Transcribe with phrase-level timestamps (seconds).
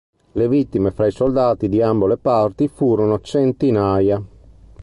[0.31, 4.19] Le vittime fra i soldati di ambo le parti furono centinaia.